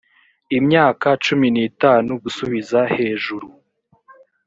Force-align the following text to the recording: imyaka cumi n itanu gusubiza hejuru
imyaka 0.57 1.07
cumi 1.25 1.47
n 1.55 1.57
itanu 1.69 2.11
gusubiza 2.23 2.79
hejuru 2.95 3.47